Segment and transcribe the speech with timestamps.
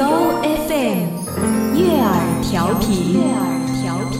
[0.00, 0.06] 由
[0.42, 3.12] FM 悦耳调频。
[3.12, 3.44] 悦耳
[3.82, 4.18] 调频。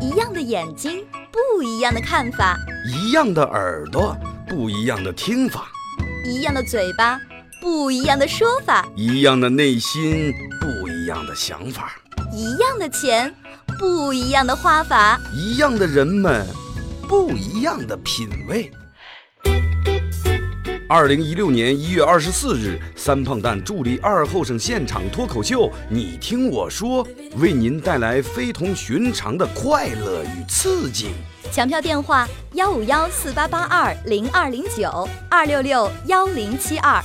[0.00, 2.54] 一样的眼睛，不一样的看法；
[2.86, 4.16] 一样的耳朵，
[4.46, 5.62] 不一样的听法；
[6.24, 7.20] 一样的嘴巴，
[7.60, 11.88] 不一样的说法；一样的内心，不一样的想法；
[12.32, 13.34] 一样的钱，
[13.76, 16.46] 不一样的花法；一样的人们，
[17.08, 18.70] 不一样的品味。
[20.86, 27.06] 二零一六年一月二十四日，三胖蛋助力二后生现场脱口秀，你听我说，
[27.38, 31.08] 为您带来非同寻常的快乐与刺激。
[31.50, 37.02] 抢票电话：幺五幺四八八二零二零九二六六幺零七二。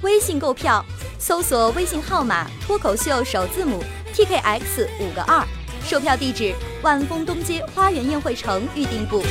[0.00, 0.82] 微信购票，
[1.18, 3.84] 搜索微信号码“脱口秀”首字母
[4.14, 5.46] T K X 五个二。
[5.86, 9.22] 售票地址：万丰东街花园宴会城预订部。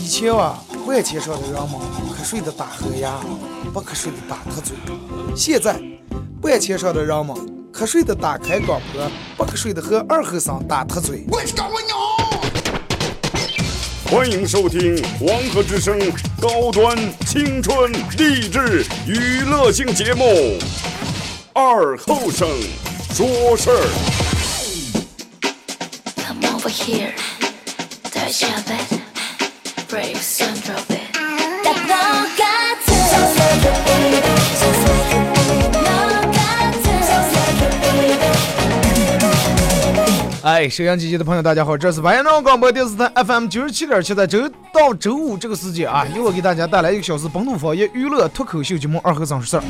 [0.00, 3.20] 以前啊，万千上的人们瞌睡的打呵呀，
[3.72, 4.76] 不瞌睡的打瞌嘴。
[5.36, 5.80] 现在，
[6.42, 7.36] 万千上的人们
[7.72, 11.24] 瞌睡的打开广播，不瞌睡的和二后生打特嘴。
[14.10, 15.96] 欢迎收听黄河之声
[16.40, 20.24] 高端青春励志娱乐性节目
[21.54, 22.48] 《二后生
[23.14, 23.76] 说事儿》。
[40.42, 49.62] 哎，收音机前的朋友，大家好，这是白杨广播电视台 FM 九十七点七，在周到周五这个时间啊，由我给大家带来一个小时本土方言娱乐脱口秀节目《二和尚说事儿》。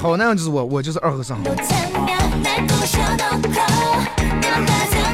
[0.00, 1.36] 好男人就是我，我就是二和尚。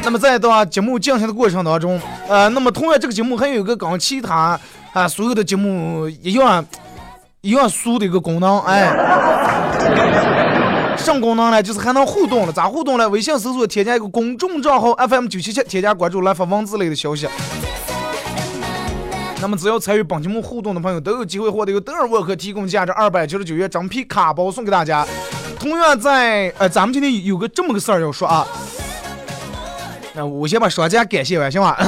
[0.04, 1.98] 那么在到节目进行的过程当中，
[2.28, 4.60] 呃，那么同样这个节目还有一个跟其他
[4.92, 6.62] 啊所有的节目一样
[7.40, 8.92] 一样俗的一个功能，哎，
[11.06, 11.62] 什么功能呢？
[11.62, 13.08] 就是还能互动了，咋互动呢？
[13.08, 17.28] 微信搜索添加一个公众账号 FM 九七七，添加关注来发文字类的消息。
[19.40, 25.06] 那么只要参与本节目互动的朋友，都有机会获得由德尔沃克提供价值二百九十九元整批卡包送给大家。
[25.60, 28.44] 同样在呃，咱们今天有个这么个事儿要说啊。
[30.12, 31.78] 那我先把商家感谢完，行吧？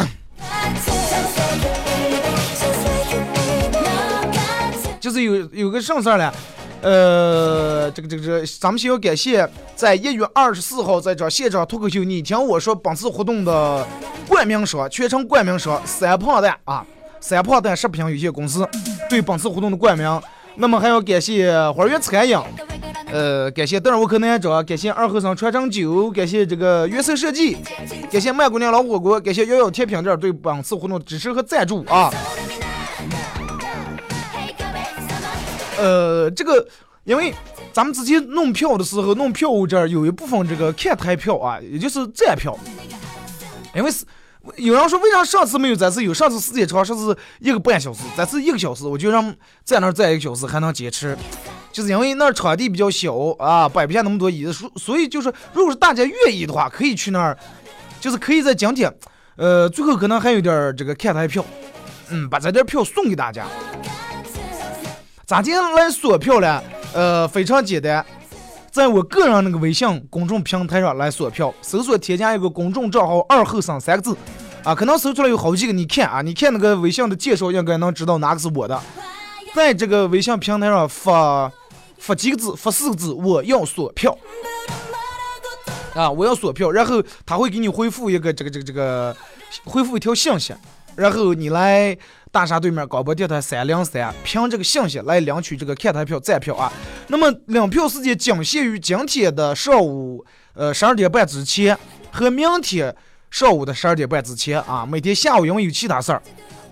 [5.00, 6.32] 就是有有个什么事儿呢？
[6.80, 13.86] 呃，这个这个这个，咱们先要感谢在一月二十四号在这现场脱口秀，你听我说本次活动的
[14.28, 16.86] 冠名商，全程冠名商三胖蛋啊，
[17.20, 18.66] 三胖蛋食品有限公司
[19.10, 20.20] 对本次活动的冠名。
[20.60, 22.36] 那么还要感谢花园餐饮，
[23.12, 27.56] 呃，感谢德尔沃克男装，感谢二后生传承酒，感谢这个月色设计，
[28.10, 32.12] 感谢曼姑娘老火锅，感谢幺幺甜品店对本次活动的支持和赞助啊。
[35.78, 36.66] 呃，这个
[37.04, 37.32] 因为
[37.72, 42.58] 咱们之前弄票的时候，弄票务这儿有一部分这个看台票啊，也就是站票，
[43.74, 44.04] 因为是
[44.56, 49.34] 有人说为啥上次没有，这次有，上次时间长，上次一个半小时，这次一个小时，我就让
[49.64, 51.16] 在那儿站一个小时还能坚持，
[51.70, 57.38] 就是因为那儿场地比较小啊，摆不下那么多椅子，所所以就是如果是大家愿意的话，可以去那儿，
[58.00, 58.92] 就是可以在讲解，
[59.36, 61.44] 呃，最后可能还有点这个看台票，
[62.10, 63.46] 嗯，把咱这票送给大家。
[65.28, 66.62] 咋进来索票呢？
[66.94, 68.02] 呃，非常简单，
[68.70, 74.16] 在我个人那个微信公众平台上来索票，搜索添加一个公众账号“二后生”三个字，
[74.64, 78.80] 啊，可能搜出来有好几个，你看啊，你看那个微信的介绍，应该能知道哪个是我的。
[79.54, 81.52] 在这个微信平台上发
[81.98, 84.16] 发几个字，发四个字，我要索票。
[85.92, 89.14] 啊，我要索票，然后他会给你回复一个这个这个这个，
[89.66, 90.54] 回复一条信息，
[90.98, 91.96] 然后你来
[92.32, 96.72] 大厦对面广播电台三零三，凭这个信息来领取这个看台票、站票啊。
[97.06, 100.24] 那么领票时间仅限于今天的上午
[100.54, 101.78] 呃十二点半之前
[102.10, 102.92] 和明天
[103.30, 104.84] 上午的十二点半之前啊。
[104.84, 106.20] 每天下午因为有其他事儿，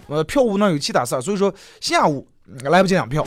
[0.08, 2.26] 呃，票务那有其他事儿，所以说下午
[2.64, 3.24] 来不及领票。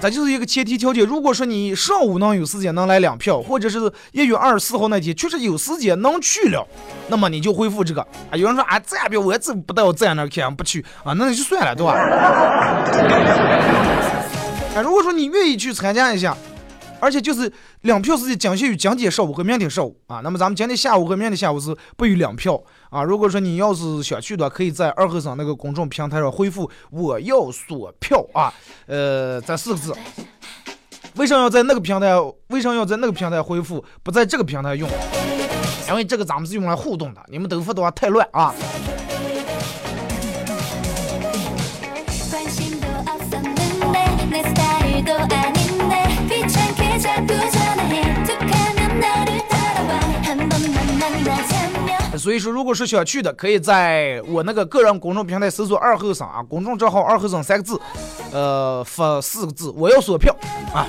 [0.00, 1.04] 咱就是一个前提条件。
[1.04, 3.78] 如果说你上午能有时间能来两票，或者是
[4.12, 6.66] 一月二十四号那天确实有时间能去了，
[7.08, 8.00] 那么你就恢复这个。
[8.00, 11.92] 啊，有人说啊，这样票我这不到这样那儿看不去啊，那就算了，对吧？
[14.76, 16.36] 啊，如果说你愿意去参加一下。
[17.00, 17.52] 而且就是
[17.82, 20.20] 两票是仅限于今天上午和明天上午啊。
[20.22, 22.60] 那么咱们今天下午和明天下午是不予两票
[22.90, 23.02] 啊。
[23.02, 28.52] 如果说你要是想去的话，可以在二和尚那个公众平台上回复“我要锁票”啊，
[28.86, 29.94] 呃，这四个字。
[31.16, 32.14] 为什么要在那个平台？
[32.48, 33.84] 为什么要在那个平台回复？
[34.02, 34.88] 不在这个平台用？
[35.88, 38.54] 因为这个咱们是用来互动的，你们都发的话太乱啊。
[52.18, 57.80] 所以说，如果是想去的，可以在我那个个人公众平台搜索“二后生”啊，公众账号“二后生”三个字，
[58.32, 60.34] 呃，发四个字，我要锁票
[60.74, 60.86] 啊。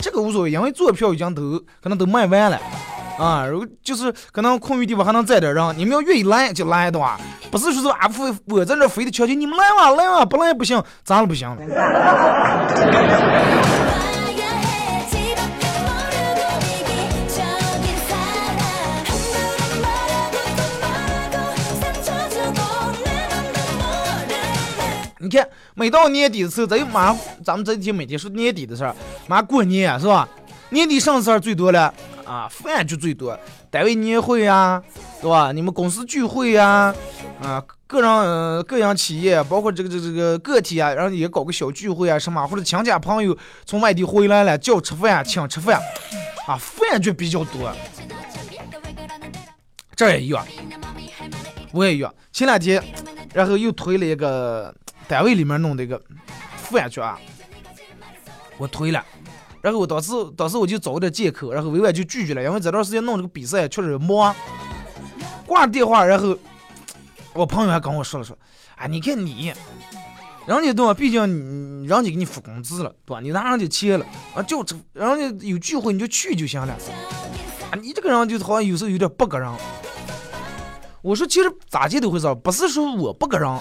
[0.00, 2.58] 这个无所谓，因为坐票已经都可能都卖完了
[3.18, 3.46] 啊。
[3.46, 7.20] 如就是可能空余地方还能载点人，你们要愿意来就来的话，
[7.50, 11.56] 不是说是啊，我我在这非得强求你们来嘛，来嘛，不来不行，咋了不行？
[25.22, 28.92] 你看，每到年底的时候，咱又马上，咱们这几天每天说年底的事儿，
[29.28, 30.28] 马上过年是吧？
[30.70, 31.94] 年底什么事儿最多了？
[32.26, 33.38] 啊，饭局最多，
[33.70, 34.82] 单位年会呀，
[35.20, 35.52] 对吧？
[35.52, 36.92] 你们公司聚会呀，
[37.40, 45.80] 啊，个人、呃、个人企业，包括这个、这个、这个个体啊，然后也搞个小聚会啊，什么或者亲戚朋友从外地回来了，叫吃饭，请吃饭，
[46.48, 47.72] 啊，饭局比较多。
[49.94, 50.40] 这也有，
[51.70, 52.12] 我也有。
[52.32, 52.82] 前两天，
[53.32, 54.74] 然后又推了一个。
[55.12, 56.00] 单位里面弄的一个
[56.56, 57.20] 饭局啊，
[58.56, 59.04] 我推了，
[59.60, 64.34] 然后我当时当时我就找点借口，然后委婉就拒绝了，因为这段时间弄这个比赛确实忙。
[65.46, 66.34] 挂了电话，然后
[67.34, 68.34] 我朋友还跟我说了说，
[68.74, 69.52] 啊，你看你，
[70.46, 70.94] 人家对吧？
[70.94, 71.20] 毕竟
[71.86, 73.20] 人家给你付工资了，对吧？
[73.20, 76.72] 你拿人家钱了啊，就这，人家有聚会你就去就行了。
[77.70, 79.52] 啊，你这个人就好像有时候有点不给人。
[81.02, 83.60] 我说其实咋地都回事，不是说我不给人，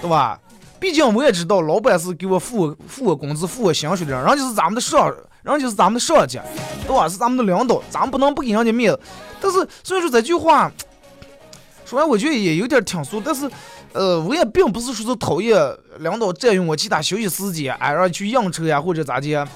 [0.00, 0.40] 对吧？
[0.80, 6.40] 毕竟我也知道，老板是给我付我付我工资、付我薪水的人，人家是咱们的上，人家是咱们的上级，
[6.86, 7.06] 对吧？
[7.06, 8.98] 是咱们的领导，咱们不能不给人家面子。
[9.40, 10.72] 但是所以说这句话，
[11.84, 13.50] 说来我觉得也有点挺俗，但是，
[13.92, 15.60] 呃，我也并不是说是讨厌
[15.98, 19.46] 领导占用我其他休息时间，哎，让去应酬呀或者咋的。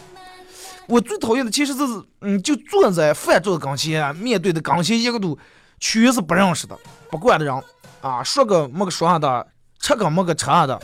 [0.87, 1.83] 我最讨厌的其实是，
[2.21, 5.39] 嗯，就坐在饭桌跟前，面对的跟前一个都
[5.81, 6.77] 全是不认识的、
[7.11, 7.55] 不管的人，
[8.03, 9.47] 啊，说个没个说的，
[9.81, 10.79] 吃个没个吃的。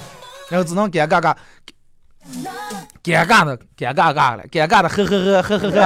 [0.50, 1.34] 然后只能尴尬尬，
[3.02, 5.80] 尴尬的尴尬尬了，尴尬的呵呵呵呵呵呵，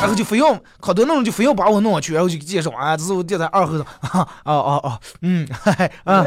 [0.00, 3.80] 然后就非要好多那种就非要把我弄上去，然后就介绍啊，这是我电台二后生，
[4.12, 6.24] 哦哦哦，嗯，嗨，嗯。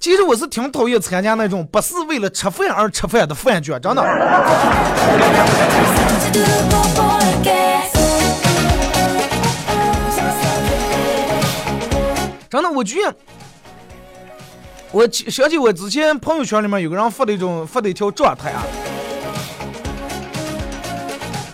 [0.00, 4.02] 其实我是挺讨厌参加那种不是为了吃饭而吃饭的饭局，真的。
[12.50, 13.16] 真的，我觉得，
[14.90, 18.64] 我想起我之前朋友圈里面有个人发的一种发的一条状态啊，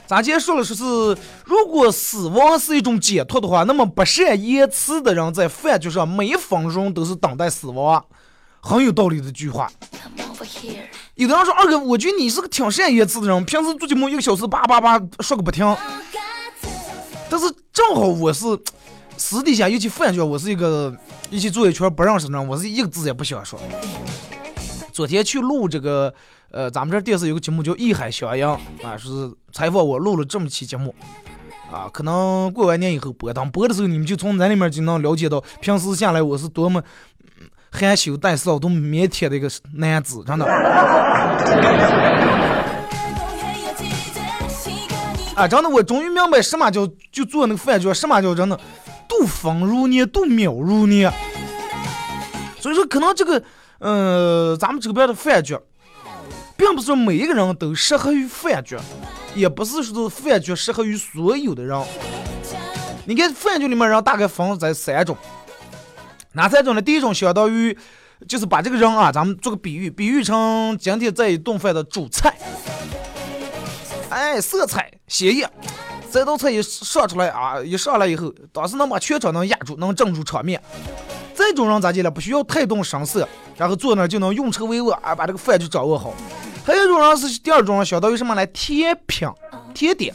[0.06, 8.02] 咱今天说了说是，如果死亡是一种解脱的话，那么不善言辞的人在饭局上每分钟都是等待死亡，
[8.60, 9.70] 很有道理的一句话。
[11.16, 15.76] 有的人说二哥，我觉得你是个挺善言辞的人，平时做节目一个小时叭叭叭说个不停，
[17.28, 18.46] 但是正好我是。
[19.18, 20.94] 私底下尤其饭局，我是一个
[21.30, 23.58] 一起坐一圈不认识的人，我是一个字也不想说。
[24.92, 26.12] 昨天去录这个，
[26.50, 29.08] 呃，咱们这电视有个节目叫《艺海襄阳》，啊，是
[29.52, 30.94] 采访我录了这么期节目，
[31.70, 36.82] 啊，可能过完年以后播，当播的时候你们就从那里面就能了解到，平时下来我是多么
[37.70, 40.46] 含羞带臊、多么腼腆的一个男子，真的。
[45.34, 48.58] 啊，真的，我终于明白什么叫就做那个饭局，什么叫真的。
[49.08, 51.12] 度分如年，度秒如年。
[52.60, 53.42] 所以说，可能这个，
[53.78, 55.56] 呃，咱们这边的饭局，
[56.56, 58.76] 并不是说每一个人都适合于饭局，
[59.34, 61.80] 也不是说饭局适合于所有的人。
[63.04, 65.16] 你看，饭局里面人大概分在三种，
[66.32, 66.82] 哪三种呢？
[66.82, 67.76] 第一种相当于，
[68.26, 72.36] 就是把这个人啊，咱们做个比喻，比喻成今天这一顿饭的主菜，
[74.10, 75.48] 哎，色彩鲜艳。
[76.16, 80.58] 这道菜一上出来啊，一上来以后，当时能把全场能压住，能镇住场面。
[81.34, 82.10] 这种人咋地了？
[82.10, 86.14] 不需要太动声色，然后坐那儿就能用车为稳啊，把这个饭就掌握好。
[86.64, 89.28] 还有一种人是第二种人，相当于什么来甜品、
[89.74, 90.10] 甜点，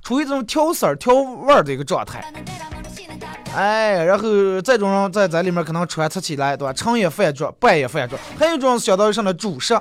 [0.00, 2.24] 处于这种调色儿、调味儿的一个状态。
[3.52, 6.72] 哎，然后这种人在在里面可能穿插起来，对吧？
[6.72, 8.16] 成也饭桌，败也饭桌。
[8.38, 9.76] 还有一种相当于什么主食，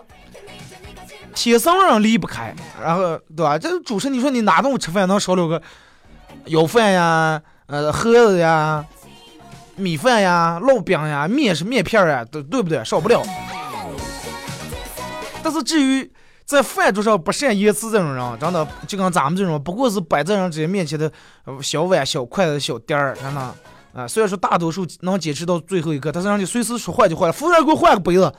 [1.33, 2.55] 天生让人离不开。
[2.81, 3.57] 然后，对吧？
[3.57, 5.61] 这主食，你说你哪顿吃饭能少了个
[6.45, 8.85] 舀饭呀、呃盒子呀、
[9.75, 12.83] 米饭呀、烙饼呀、面是面片儿呀，对对不对？
[12.85, 13.21] 少不了。
[15.41, 16.09] 但是至于
[16.45, 21.11] 在饭桌上不善言辞这种人，真的就跟咱们这种，不过是摆在人直接面前的
[21.61, 23.41] 小碗、小筷子、小碟儿，真的
[23.93, 24.07] 啊。
[24.07, 27.31] 虽然说大多数能坚持到最后一刻，但是让你随时说换就换。
[27.31, 28.33] 服务员给我换个杯子，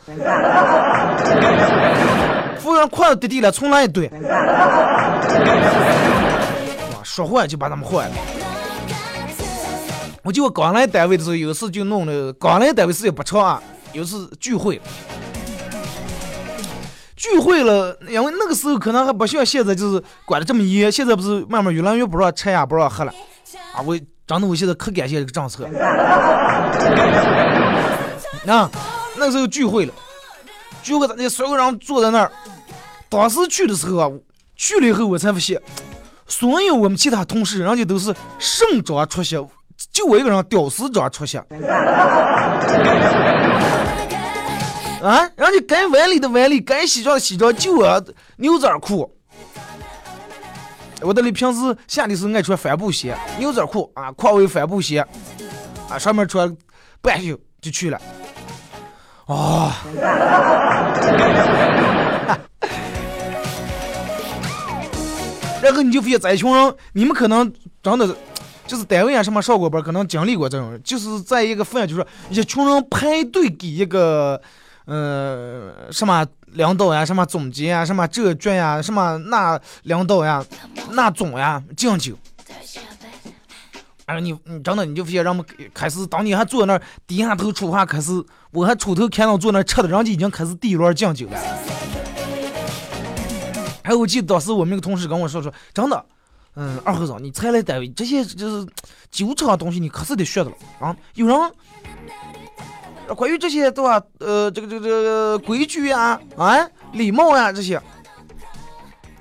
[2.61, 4.08] 服务员筷子掉地了，重来一堆。
[6.92, 8.12] 哇，说换就把他们坏了。
[10.23, 14.80] 我记得我刚来单位的时候，有一次就弄了，刚来单位时间不长啊，有一次聚会。
[17.16, 20.92] 聚会了，因为那个时候可能还不像现在，就是管的这么严。
[20.92, 23.12] 现在不是慢慢越来越不让吃呀，不让喝了
[23.75, 23.80] 啊！
[23.84, 25.66] 我真的，我现在可感谢这个政策。
[28.46, 28.70] 啊，
[29.16, 29.92] 那时候聚会了，
[30.85, 32.31] 聚会那所有人坐在那儿。
[33.09, 34.11] 当时去的时候啊，
[34.55, 35.59] 去了以后我才发现，
[36.26, 39.35] 所有我们其他同事人家都是盛装出席，
[39.91, 41.38] 就我一个人屌丝装出席。
[45.03, 48.05] 啊，人家该碗里的碗里，该西装的西装，就我
[48.37, 49.11] 牛仔裤。
[51.00, 55.07] 我这里平时夏天时候爱穿帆布鞋，牛仔裤啊，匡威帆布鞋，
[55.88, 56.55] 啊，上面穿
[57.00, 58.00] 半袖就去了。
[59.26, 59.73] 哦，
[65.62, 67.52] 然后你就发现，在一群人，你们可能
[67.83, 68.07] 真的
[68.66, 74.40] 就是单位啊什么上过班，可能经历过这种，就是在一个饭，就是一群人排队给一个。
[74.87, 80.45] 呃，什么领导呀，什么总监呀，什么这卷呀，什么那领导呀，
[80.90, 82.12] 那总呀，敬酒。
[84.06, 88.12] 哎，你你真的你就发现，人们开始当你还坐在那儿低下头出话，开始
[88.50, 91.38] 我还出头看到坐那儿吃的，人家已经开始第一轮敬酒了。
[93.82, 96.04] 哎我记得当时我们那个同事跟我说说，真的，
[96.56, 98.66] 嗯，二和尚，你才来单位，这些就是
[99.11, 100.96] 酒场东西，你可是得学的了啊。
[101.14, 101.37] 有人。
[103.16, 104.02] 关于这些对吧？
[104.18, 107.78] 呃，这个这个这个规矩呀，啊，礼貌呀这些，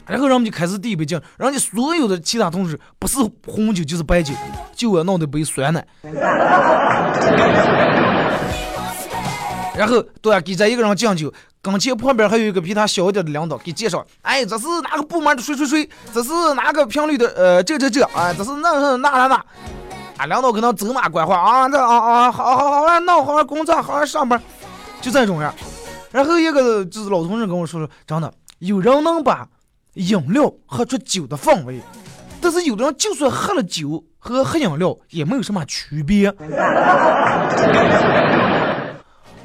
[0.05, 3.17] 然后人们就开始第一杯敬，人家所有的其他同事不是
[3.48, 4.33] 红酒就是白酒，
[4.75, 5.86] 就我弄的杯酸奶。
[9.75, 19.45] 然后对，给这一个人敬酒，跟前旁边还有一个比他小一点的领导给介绍，哎，这是哪个部门的谁谁谁，这是哪个频率的呃这这这，啊，这是那那那那那。
[20.15, 24.39] 啊，领导可能走马观花啊，这啊啊，好好好，弄好工作，好好上班，
[25.01, 25.51] 就这种样。
[26.12, 29.48] 然后一个就是老同事跟我说说，真的，有人能把
[29.95, 31.79] 饮料喝出酒的氛围，
[32.41, 36.27] 但是有的人就算喝了酒和喝饮料也没有什么区别。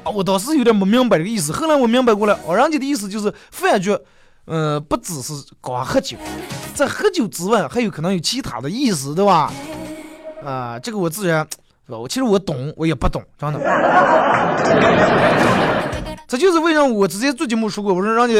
[0.03, 3.95] 啊，我当时有点没明白这个意思，后来我明白过来，哦，人家的意思就是饭局，
[4.45, 6.17] 呃，不只是光喝酒，
[6.73, 9.51] 在喝酒之外还有可能有其他的意思，对吧？
[10.43, 11.45] 啊，这个我自然，
[11.87, 13.59] 我其实我懂，我也不懂，真的。
[16.29, 18.35] 这就是为什么我之前做节目说过，我说让你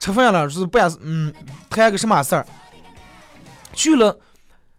[0.00, 1.32] 吃饭了，是办嗯
[1.70, 2.44] 谈个什么事儿，
[3.72, 4.18] 去了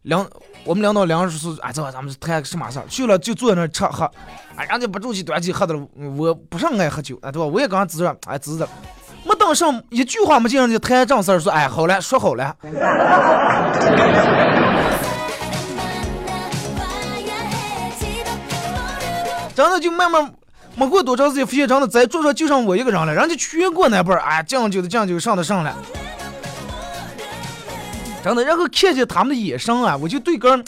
[0.01, 0.29] 两
[0.65, 4.11] 我们领导两人说，哎，走，咱们谈个什么事儿，去了就坐在那吃喝，
[4.57, 5.87] 哎，人家不住气端起喝的了，
[6.17, 7.45] 我不是爱喝酒，哎，对吧？
[7.45, 8.67] 我也刚知道，哎，知道，
[9.23, 12.53] 没等上一句话没见人家谈正事儿，说，哎，好了，说好了。
[19.55, 20.33] 真的就慢慢
[20.79, 25.75] 没过多长时间，发现真的在桌上就剩我一个人了，人家全过那边儿，哎，敬酒的敬酒，上的上了。
[28.23, 30.63] 真的，然后看见他们的眼神啊，我就对个人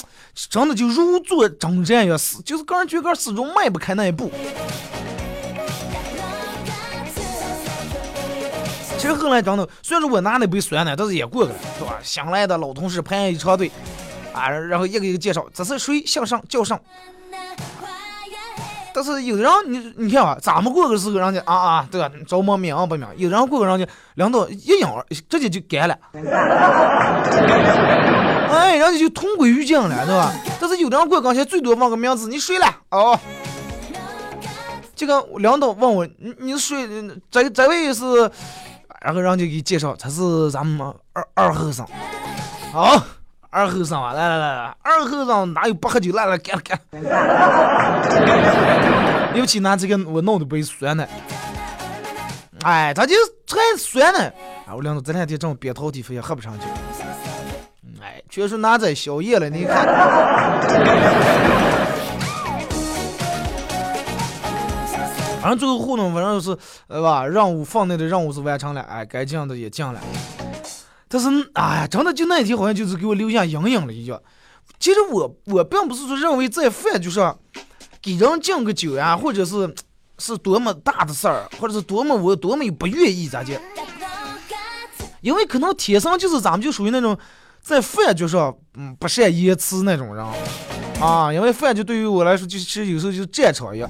[0.50, 4.30] 真的就如坐针毡要，死就是个人觉得始终迈不开那一步。
[8.98, 11.98] 其实后来真的，虽然说我拿了杯酸奶，但是也过去了，是吧？
[12.04, 13.72] 新来的老同事排一长队，
[14.34, 16.78] 啊，然后一个一个介绍，这是谁向上叫上。
[18.94, 22.12] 但是有的人，你你看啊，咱们过个时候，人家啊啊，对吧？
[22.28, 23.08] 着么明不明？
[23.18, 24.88] 有人过个人家领导一应
[25.30, 25.98] 直接就干了，
[28.52, 30.34] 哎，人家就同归于尽了，对吧？
[30.60, 33.18] 但是有的人过刚才最多问个名字，你睡了哦。
[34.96, 36.88] 这个领导问我，你你睡
[37.32, 38.30] 这这位是，
[39.02, 41.88] 然后人家给介绍，他是咱们二二和尚，
[42.72, 43.02] 好。
[43.54, 46.14] 二后生啊，来来来来，二后生哪有不喝酒？
[46.14, 46.80] 来来干干。
[49.36, 51.06] 尤其拿这个我弄的杯酸奶，
[52.64, 53.14] 哎，他就
[53.46, 54.22] 太酸了，
[54.66, 56.66] 啊，我领导这两天正憋头体，非也喝不上酒。
[58.02, 59.86] 哎，全是拿在宵夜了，你看。
[65.42, 67.26] 反正最后互动，反正就是，对吧？
[67.26, 70.00] 任务放内的任务是完成了，哎，该降的也降了。
[71.12, 74.18] 但是，哎呀，真的就那一天，好像就是给我留下阴影了一样。
[74.80, 77.20] 其实我我并不是说认为这饭就是
[78.02, 79.76] 给人敬个酒呀，或者是
[80.18, 83.62] 是多么大的事儿，或者是多么我多么不愿意咋的。
[85.20, 87.16] 因为可能天生就是咱们就属于那种
[87.62, 90.26] 在饭局上嗯不善言辞那种人
[91.00, 91.32] 啊。
[91.32, 93.90] 因为饭局对于我来说，就其实有时候就是战场一样。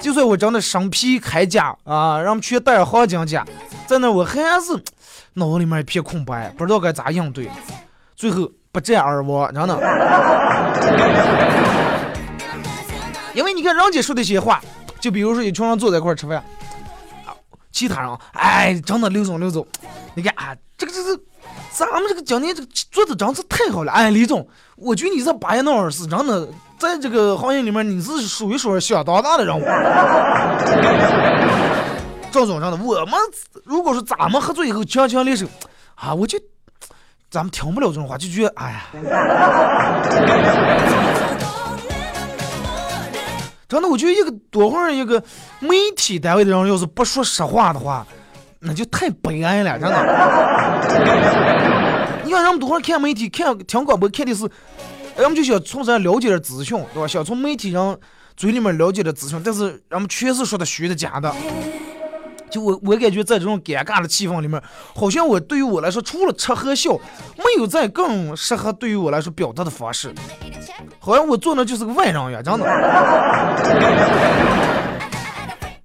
[0.00, 3.44] 就算我真的身披铠甲啊，让全带着黄金甲，
[3.88, 4.80] 在那我还是
[5.34, 7.50] 脑子里面一片空白，不知道该咋应对。
[8.16, 9.78] 最后不战而亡，真的。
[13.34, 14.60] 因为你看人家说的些话，
[15.00, 16.42] 就比如说一群人坐在一块吃饭，
[17.72, 19.66] 其他人哎，真的刘总刘总，
[20.14, 21.18] 你看啊，这个这是
[21.72, 26.48] 咱们这个今年这个做的真是太好了，哎，李总，我觉得你这八爷那儿是真的。
[26.76, 29.62] 在这个行业里面，你是属于说相当大的人物。
[32.34, 33.14] 赵总，真的，我们
[33.62, 35.46] 如果说咱们合作以后强强联手，
[35.94, 36.36] 啊，我就
[37.30, 38.86] 咱们听不了这种话，就觉得哎呀，
[43.68, 45.22] 真的，我觉得一个多会儿一个
[45.60, 48.04] 媒体单位的人要是不说实话的话，
[48.58, 49.94] 那就太悲哀了，真的。
[52.24, 54.50] 你看，人们多会儿看媒体、看听广播，看的是。
[55.16, 57.06] 人们就想从这了解点资讯，对吧？
[57.06, 57.96] 想从媒体上
[58.36, 61.32] 嘴里面了解点资讯，但是人们全是说的虚的假的。
[62.54, 64.62] 就我我感觉在这种尴尬的气氛里面，
[64.94, 66.92] 好像我对于我来说，除了吃和笑，
[67.36, 70.14] 没有再更适合对于我来说表达的方式。
[71.00, 72.64] 好像我做那就是个外人一样，真的。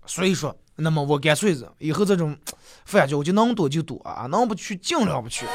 [0.06, 2.38] 所以说，那么我干脆以后这种
[2.86, 5.48] 饭局我就能躲就躲啊，能不去尽量不去。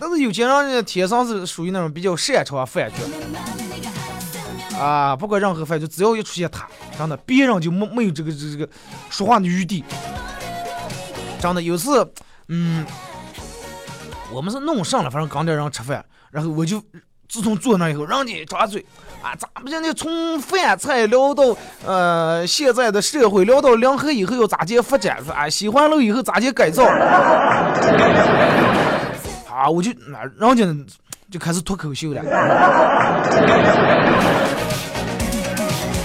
[0.00, 3.02] 但是有些人，天生是属于那种比较擅长饭局
[4.78, 8.68] 啊，不管任何饭局，只要一出现他，真的别人就没没有这个这个
[9.10, 9.84] 说话的余地。
[11.40, 12.08] 真的有次，
[12.48, 12.86] 嗯，
[14.32, 16.82] 我们是弄上了，反正刚点人吃饭，然后我就
[17.28, 18.84] 自从坐那以后，人家一张嘴
[19.22, 26.84] 啊，咱们现在从饭菜聊到呃现在的社会，聊到两河以后要咋接发展，啊，西环路以后咋接改造。
[29.58, 29.68] 啊！
[29.68, 30.92] 我就那人家
[31.32, 32.22] 就开始脱口秀了，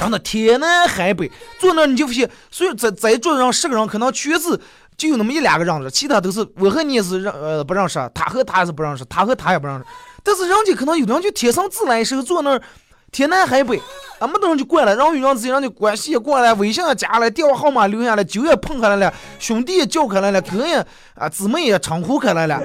[0.04, 4.60] 真的天南海北，坐那你就发现，所以在在桌上十个人，可能全是
[4.96, 9.86] 就有那么一两个认识，其他都是我和你也是认呃不认识，他和他也是不认识，他和他也不认识，
[10.24, 12.62] 但是人家可能有的人就天生自来熟，坐那儿。
[13.12, 13.78] 天南海北，
[14.18, 22.60] 啊，没等人就过来，然后与人之间的关系也过来，微信也加了，电话号码留下来，酒也碰开来了，兄弟也叫开来了，哥也啊，姊妹也称呼开来了，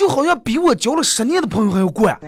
[0.00, 2.18] 就好像比我交了十年的朋友还要惯。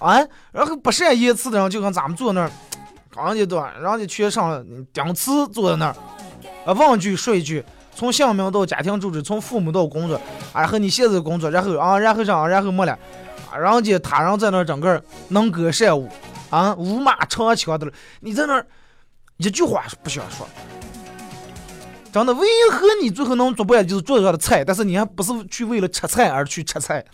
[0.00, 0.18] 啊，
[0.50, 2.50] 然后不善言辞的人就跟咱们坐那儿，
[3.14, 4.60] 刚一段，人家全上
[4.92, 5.94] 顶次坐在那儿，
[6.64, 7.64] 啊，问句说一句。
[7.94, 10.20] 从姓名到家庭住址，从父母到工作，
[10.52, 12.98] 啊，和你现在的工作，然后啊，然后上，然后没了，
[13.48, 16.08] 啊，人家他人在那儿整个能歌善舞，
[16.50, 18.66] 啊，五马长枪的了，你在那儿
[19.36, 20.44] 一句话不想说，
[22.16, 27.04] 真的，为何你最后能做不了就是桌子上的菜，但是你还不是去为了吃菜而去吃菜？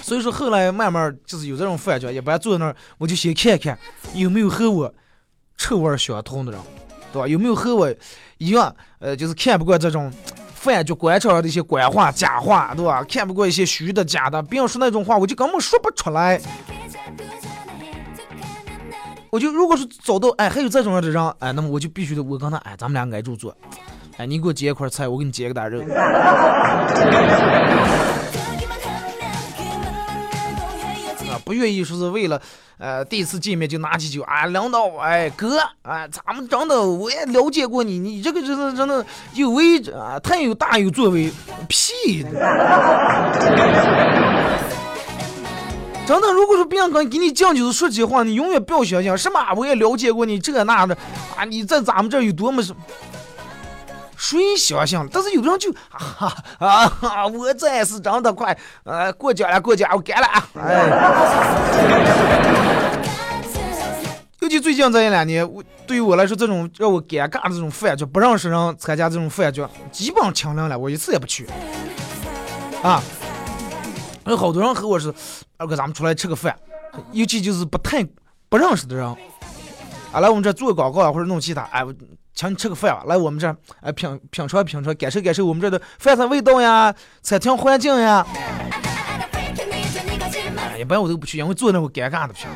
[0.00, 3.78] 所以说后来慢慢就是有这种饭局，一般坐在那儿，我就先看看
[4.14, 4.94] 有没有和我
[5.58, 6.58] 臭味相同的人，
[7.12, 7.28] 对吧？
[7.28, 7.94] 有没有和我
[8.38, 10.10] 一样，呃，就是看不惯这种
[10.54, 13.04] 饭局官场上的一些官话假话，对吧？
[13.04, 16.40] 看不惯一些虚的假的，别人说那种话，我就根本说不出来。
[19.34, 23.52] 我就如果是找到哎还有这种样的人，哎，那么我就必须得我跟他哎，咱们俩挨住坐，
[24.16, 25.80] 哎，你给我接一块菜，我给你煎个大肉。
[31.32, 32.40] 啊不愿意说是为了，
[32.78, 41.28] 呃，第一次见面就拿起酒啊，领导，哎，哥，哎，咱们真的我也了解过你，你这个真的真的有为啊，太有大有作为，
[41.68, 42.24] 屁！
[46.06, 50.96] 真的，如果说别人跟给你讲就是说这话，你永远不要相信什么，我也了解过你这那的
[51.36, 52.74] 啊，你在咱们这有多么是。
[54.16, 55.08] 谁相信？
[55.12, 57.26] 但是有的人就啊啊！
[57.26, 60.48] 我这也是长得快，呃，过奖了，过奖，我干了啊！
[60.54, 60.88] 哎，
[64.40, 71.46] 尤其最近这一两年，我对于我来说，这种让我尴尬的这种饭局，不让识人参加这种饭局，基本上清零了，我一次也不去。
[72.82, 73.02] 啊，
[74.26, 75.14] 有好多人和我说，
[75.56, 76.56] 二哥咱们出来吃个饭，
[77.12, 78.06] 尤其就是不太
[78.48, 79.06] 不认识的人，
[80.12, 81.94] 啊，来我们这做广告啊，或者弄其他，哎，我
[82.34, 88.26] 请你吃个饭啊，来我们这，哎，品品尝品尝，感受感受我们这的饭菜味道呀，餐厅环境呀。
[90.56, 92.48] 哎，一般我都不去，因为坐那我尴尬的不行，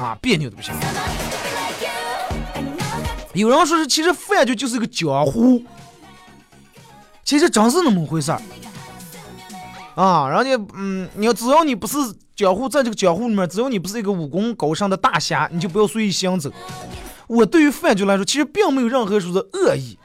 [0.00, 0.72] 啊，别扭的不行。
[3.34, 5.62] 有人说是，其实饭局就是个江湖，
[7.22, 8.40] 其实真是那么回事儿。
[9.96, 11.96] 啊，人家嗯，你要只要你不是
[12.36, 16.50] 江湖，在这个江湖里面，只要你不是一个武功高深的大侠，你就不要随意行走。
[17.26, 19.98] 我对于饭局来说，其实并没有任何说的恶意，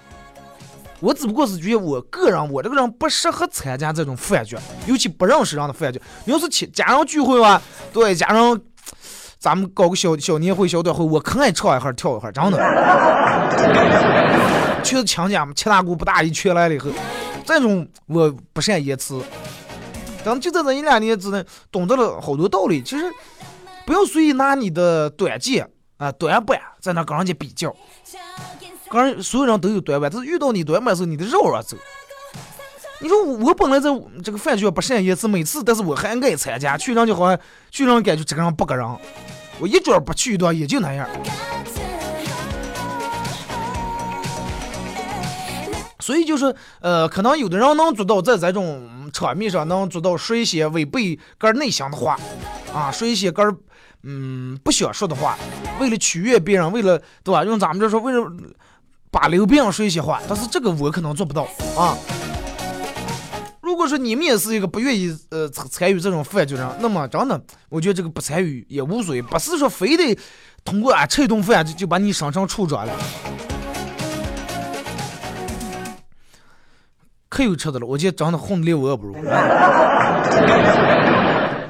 [1.02, 6.02] 我只不过是觉得我个人，我这个人不适合参加这种饭局，尤其不认识人的饭局。
[6.24, 8.62] 你要是亲家人聚会吧，对家人，
[9.40, 12.58] 咱们搞个小小年会、小短会，我可爱唱一会跳一会儿，真的。
[14.84, 16.90] 全是亲家嘛，七大姑八大姨全来了以后，
[17.46, 19.22] 这种我不善言辞。
[20.24, 22.82] 咱就在这一两年之内，懂得了好多道理。
[22.82, 23.12] 其实，
[23.86, 27.76] 不要随意拿你的短见啊、短板在那跟人家比较。
[28.90, 31.78] 跟所有人都有短板，但是遇到你短板的时候，你得绕绕走。
[33.00, 33.90] 你说我本来在
[34.24, 37.40] 这个饭局不善言辞，每次但是我还爱参加，去人就好像
[37.72, 38.86] 去人感觉这个人不个人。
[39.60, 41.10] 我一桌不去一顿也就那样。
[46.02, 52.20] 所以就是呃，可能有的人能做到在这种场面上能做到说一些违背个内心的话，
[52.74, 53.44] 啊，说一些个
[54.04, 55.38] 嗯不想说的话，
[55.80, 57.46] 为了取悦别人，为了对吧？
[57.46, 58.26] 用咱们这说，为了
[59.12, 61.96] 把留别人说一些话，但是这个我可能做不到啊。
[63.62, 70.18] 如果说你们也是一个不愿意呃参与这种饭局的人，那么真的，我觉得这个不参与也无所谓，不是说非得
[70.66, 72.94] 通过啊吃一顿饭就就把你升成处长了。
[77.32, 79.16] 可有吃的了，我今天真的混的连我也不如。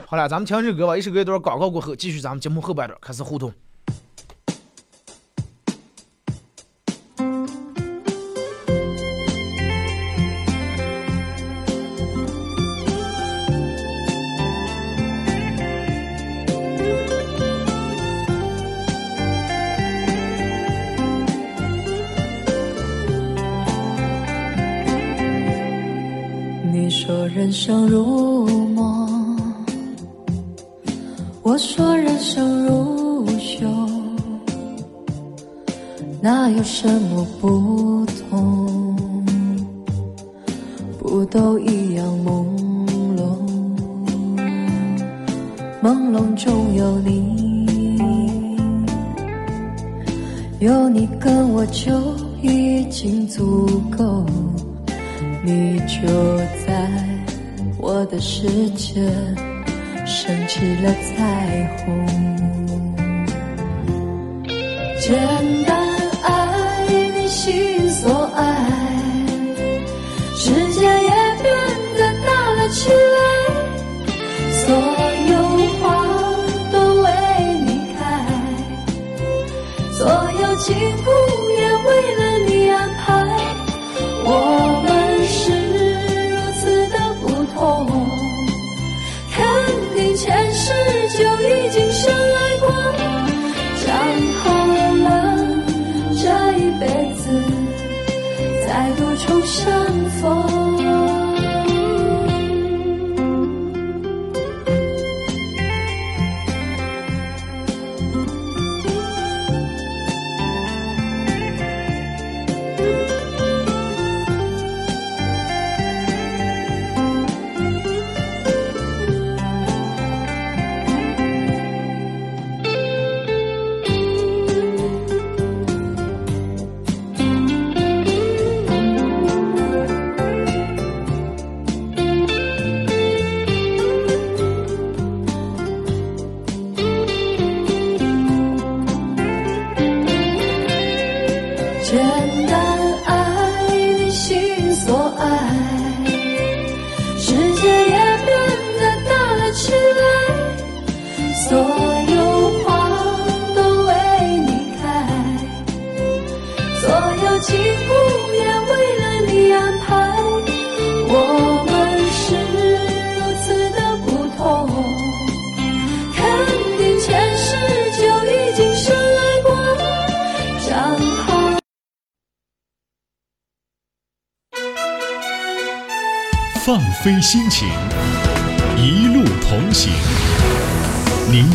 [0.07, 3.53] 好了，咱们听首歌吧，一首歌一段广告过后，继续咱们节目后半段开始互动。
[27.33, 29.37] 人生如梦，
[31.41, 33.65] 我说人生如秀，
[36.21, 38.97] 哪有什么不同？
[40.99, 42.45] 不都一样朦
[43.15, 43.23] 胧，
[45.81, 47.97] 朦胧中有你，
[50.59, 51.93] 有你跟我就
[52.41, 54.25] 已经足够。
[55.43, 56.05] 你就
[56.37, 56.60] 在
[58.11, 59.01] 的世界
[60.05, 62.05] 升起了彩虹，
[64.99, 65.17] 简
[65.63, 65.73] 单
[66.21, 68.43] 爱你心所爱，
[70.35, 71.09] 世界也
[71.41, 71.55] 变
[71.95, 73.23] 得大了起来，
[74.51, 74.75] 所
[75.31, 75.33] 有
[75.79, 75.81] 花
[76.69, 77.07] 都为
[77.65, 77.99] 你开，
[79.93, 79.99] 所
[80.41, 81.09] 有情故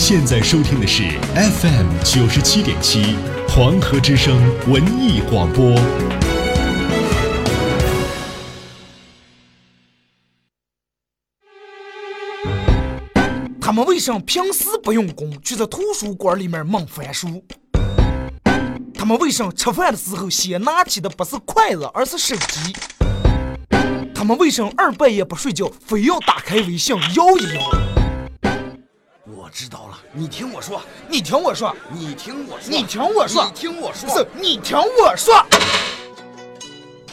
[0.08, 1.02] 现在收听的是
[1.34, 3.16] FM 九十七点七
[3.48, 5.74] 黄河之声文艺广播。
[13.60, 17.44] 他们为什么平时不用功，却在图书馆里面猛翻书？
[18.94, 22.72] 他们为什么吃饭的时候先拿起的不是筷子，而是手机？
[24.14, 27.95] 他们为什么二半夜不睡觉，非要打开微信摇一摇？
[29.46, 33.44] 我知道了，你听我说，你听我说，你听我说，你听我说。
[33.44, 35.32] 你听我说，是你听我说。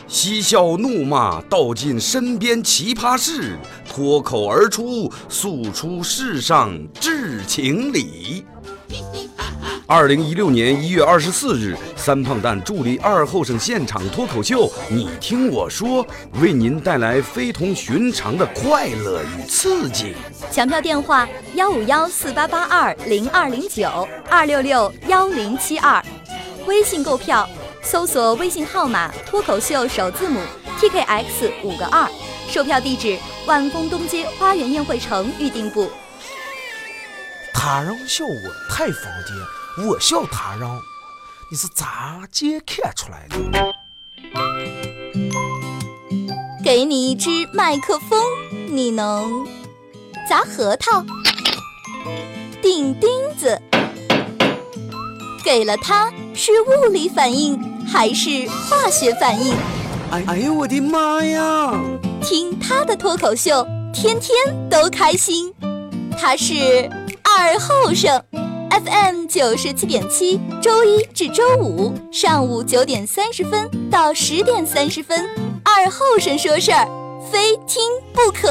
[0.08, 3.56] 嬉笑怒骂，道尽身边奇葩事，
[3.88, 8.44] 脱口而出，诉出世上至情理。
[9.86, 16.06] 二零一六年一月二十四日，三胖蛋助力二后生现场脱口秀，你听我说，
[16.42, 20.16] 为您带来非同寻常的快乐与刺激。
[20.50, 26.02] 抢票电话：幺五幺四八八二零二零九二六六幺零七二。
[26.66, 27.48] 微信购票，
[27.82, 30.40] 搜索微信号码“脱口秀”首字母
[30.80, 32.10] TKX 五个二。
[32.48, 35.92] 售票地址：万丰东街花园宴会城预订部。
[37.54, 40.70] 他让笑我太疯癫，我笑他人，
[41.50, 43.38] 你是咋接看出来的？
[46.64, 48.22] 给你一支麦克风，
[48.70, 49.48] 你能
[50.30, 51.04] 砸核桃、
[52.62, 53.60] 钉钉子。
[55.44, 59.56] 给了它，是物理反应还是化学反应？
[60.12, 61.74] 哎哎呦我的妈呀！
[62.22, 65.52] 听他的脱口秀，天天都开心。
[66.16, 66.54] 他是
[67.24, 68.24] 二后生
[68.74, 75.30] ，FM 九十七点七，周一至周五上午九点三十分到十点三十分，
[75.64, 76.88] 二后生说事儿，
[77.32, 77.84] 非听
[78.14, 78.50] 不可。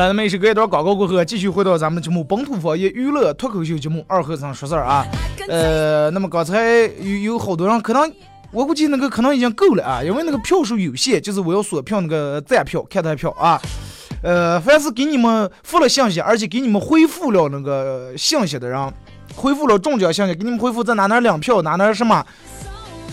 [0.00, 5.06] 好了，那么一首歌一段广告过后，继续回到咱们的节目《本土方言娱乐脱口秀节目二和尚说事儿》啊。
[5.46, 6.58] 呃，那么刚才
[7.02, 8.10] 有有好多人可能，
[8.50, 13.60] 我估计那个可能已经够了啊，因为那个票数有限，就是我要锁票那个站票、看台票啊。
[14.22, 18.92] 呃，凡是给你们发了信息，而且给你们回复了那个信息的人，
[19.34, 22.24] 回复了中奖信息，给你们回复在哪哪领票，哪哪什么，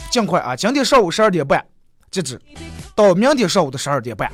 [0.10, 0.56] 尽快啊！
[0.56, 1.62] 今天上午十二点半
[2.10, 2.40] 截止，
[2.96, 4.32] 到明天上午的十二点半。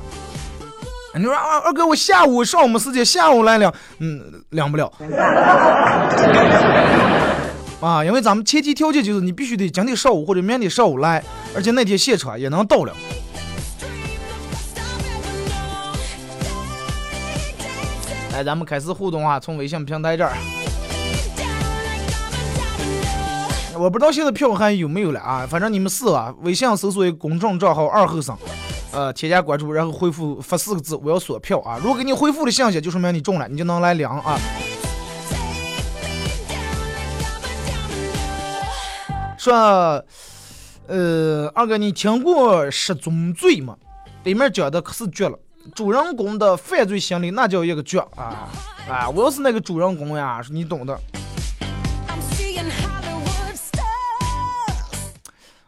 [1.16, 4.92] 你说啊，二哥，我下午上我们时间，下午来领，嗯，领不了。
[7.80, 11.22] 啊，因为咱们前提条件就是你必须得今天上午或者明天上午来，
[11.54, 12.92] 而且那天现场也能到了。
[18.32, 20.32] 来，咱们开始互动啊，从微信平台这儿。
[23.76, 28.36] 我不知道现在票还有没有了啊，反正你们试啊，微信搜索一个公众账号“二后生”，
[28.94, 31.76] 呃，添加关注，然后回复发四个字“我要锁票”啊。
[31.82, 34.38] 如果给你回复的信息，就说明你中了，你就能来领啊。
[39.36, 39.54] 说，
[40.86, 43.76] 呃，二哥，你听过《十宗罪》吗？
[44.22, 45.36] 里面讲的可是绝了，
[45.74, 48.48] 主人公的犯罪心理那叫一个绝啊
[48.88, 49.10] 啊！
[49.10, 50.98] 我要是那个主人公呀，你懂的。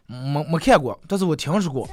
[0.07, 1.89] 没没看过，但是我听说过。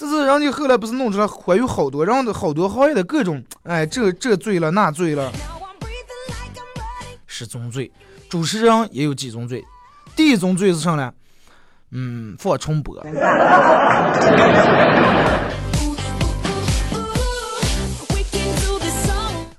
[0.00, 5.32] 这是人家后来不是弄出来，还有好多人的好多行业的各种，哎，这这罪了那罪了.
[7.26, 7.90] 十宗罪。
[8.28, 9.64] 主持人也有几宗罪，
[10.14, 11.12] 第一宗罪是啥呢？
[11.90, 12.94] 嗯，放重播。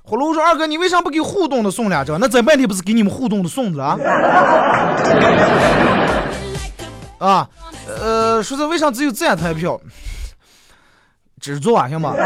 [0.02, 2.18] 葫芦说：“二哥，你为啥不给互动的送两张？
[2.18, 3.98] 那咱半天不是给你们互动的送的啊？
[7.20, 7.46] 啊，
[7.86, 9.78] 呃，说是为啥只有站台票？
[11.40, 12.14] 只做啊，行吗？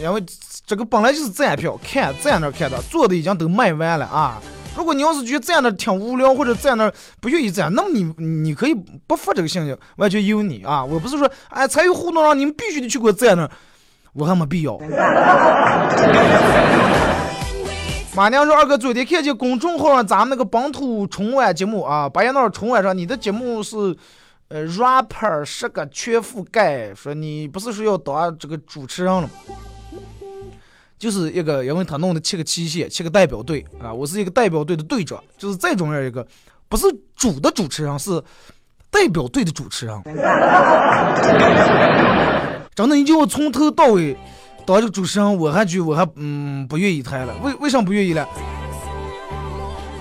[0.00, 0.22] 因为
[0.66, 4.40] 这个本来就是站票，看站那儿看的，坐的已经都卖完了啊。
[4.76, 8.74] 如果你要是觉得站那儿挺无聊，或者站那儿不愿意站，那么你你可以
[9.08, 10.84] 不发这个信息，完全由你啊。
[10.84, 13.50] 我不是说，哎，参与互动让你们必须得去给我站那儿，
[14.12, 14.78] 我还没必要。
[18.14, 23.96] 马娘说：“二哥，昨天看见公众号上咱们那个本土春晚节目啊，白夜闹春晚上，你的节目是，
[24.48, 29.28] 呃，rapper 是个全覆盖，说你不是说要当这个主持人了？
[30.98, 36.26] 就是一个，因为他弄的七个器械，七个代表队啊，我是一个代表队的队长，就是这种样一个，
[36.68, 38.22] 不是主的主持人，是
[38.90, 40.02] 代表队的主持人。
[42.74, 44.16] 真的，你叫我从头到尾
[44.64, 47.34] 当这个主持人，我还觉我还嗯不愿意太了。
[47.42, 48.26] 为为啥不愿意了？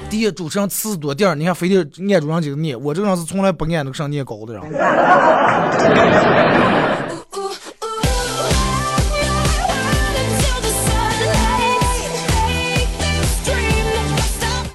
[0.09, 1.79] 第一，主持人词多；第二，你看非得
[2.13, 4.63] 按住人几个念，我这个人是从来不按那个上念高的人。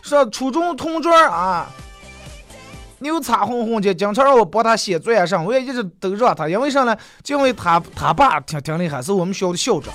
[0.03, 1.67] 说 初中同桌啊，
[2.99, 6.95] 牛叉哄哄的，经常让我帮他写作业上，我也一直都让他，因为啥呢？
[7.23, 9.95] 就因为他他爸挺挺厉害，是我们学校的校长。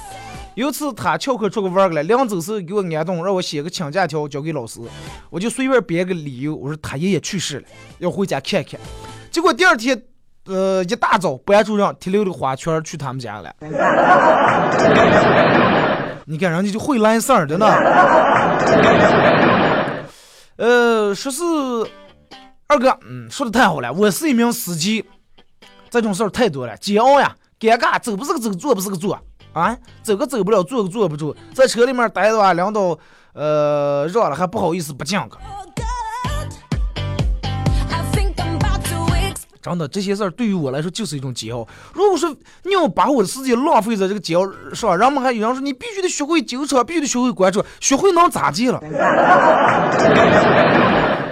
[0.58, 4.82] 有次他翘课出去玩去了，临走时给我安顿，让我写个请假条交给老师，
[5.30, 7.67] 我就随便编个理由，我说他爷爷去世了，
[8.00, 8.80] 要回家看看。
[9.30, 10.02] 结果第二天，
[10.48, 13.54] 呃，一大早班主任提溜着花圈去他们家了。
[16.26, 17.67] 你看人家就会来事儿的呢。
[20.56, 21.43] 呃，说是
[22.65, 25.06] 二哥，嗯，说的太好了，我是一名司机，
[25.91, 29.22] 这种事儿太多了，煎熬呀，尴尬，走不是个走，坐不是个坐。
[29.54, 32.98] 啊，走个走不了，坐个坐不住，在车里面待着啊，领导
[33.34, 35.38] 呃热了还不好意思不讲个。
[39.60, 41.68] 真的，这些事儿对于我来说就是一种煎熬。
[41.94, 42.34] 如果说
[42.64, 48.80] 你要把我的时间浪费在这个煎熬上，人们还有人说你必须得学会纠车，必须得学会关注，学会能咋地了？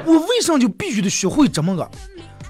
[0.06, 1.90] 我为什么就必须得学会这么个？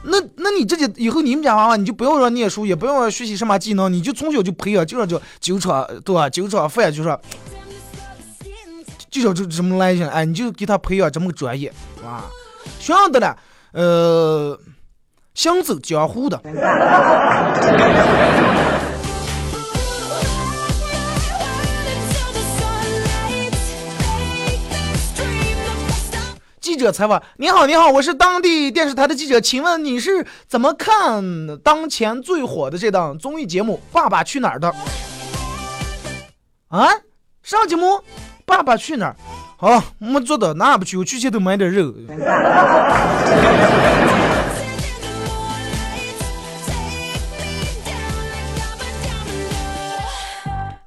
[0.08, 6.30] 那那你这些以后你们家娃娃你就不要让念书，也不要学习什么技能，你就从小就培养，就让叫酒厂，对吧？
[6.30, 7.20] 酒厂饭就说，
[9.10, 12.26] 就叫这这么来着，哎，你就给他培养这么个专业，啊，
[12.80, 13.36] 学样的呢，
[13.72, 14.60] 呃，
[15.34, 16.40] 行走江湖的。
[26.76, 34.68] 记者采访：你好，你好，我是当地电视台的记者，请问你是怎么看当前最火的这档综艺节目《爸爸去哪儿》的？
[36.68, 36.90] 啊，
[37.42, 37.86] 上节目
[38.46, 39.16] 《爸爸去哪儿》？
[39.58, 41.94] 好，我们做的那不去，我去前头买点肉。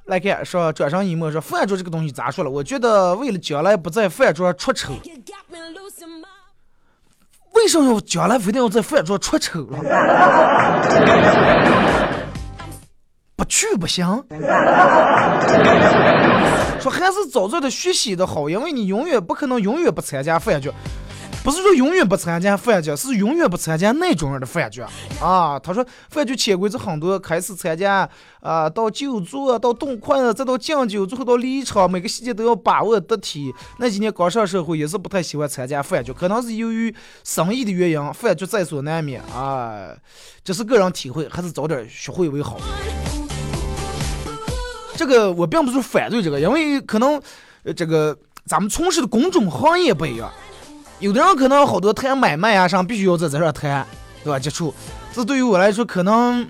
[0.05, 2.49] 来看，说转上一幕说饭桌这个东西咋说了？
[2.51, 4.93] 我觉得为了将来不在饭桌出丑，
[7.59, 9.79] 为什么将来非得要在饭桌出丑了？
[13.35, 14.05] 不去不行。
[16.79, 20.71] 说还是早早的学习的好，因为你永远不可能永远不参加饭局。
[21.49, 24.83] 不是说永远不参加饭局，是永远不参加那种样的饭局
[25.19, 25.57] 啊！
[25.57, 28.07] 他说饭局潜规则很多，开始参加
[28.39, 33.51] 啊，到就座，到动筷子，再到敬酒，最后到离场，每个细节都要把握得体。
[33.79, 39.89] 那几年刚上社会，也是不太喜欢参加饭局，可能是由于生意的原因，饭局在所难免啊。
[40.43, 42.59] 这是个人体会，还是早点学会为好。
[44.95, 47.19] 这个我并不是反对这个，因为可能
[47.75, 50.31] 这个咱们从事的工种行业不一样。
[50.99, 53.87] 有的人可能好多谈买卖啊上必须要在这儿谈，
[54.21, 54.37] 对吧？
[54.37, 54.73] 接触，
[55.13, 56.45] 这对于我来说，可能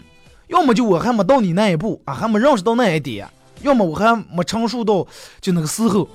[0.47, 3.29] 要么就我还没到你那一步啊，还没认识到那一点，
[3.62, 5.05] 要么我还没成熟到
[5.39, 6.07] 就那个时候。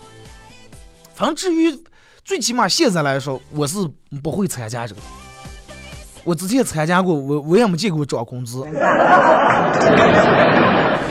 [1.14, 1.72] 反正至于
[2.24, 3.88] 最起码现在来说，我是
[4.20, 5.00] 不会参加这个。
[6.24, 8.58] 我之前参加过，我我也没见过涨工资。
[8.66, 8.74] 有